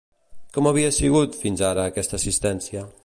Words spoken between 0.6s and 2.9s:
havia sigut, fins ara, aquesta assistència?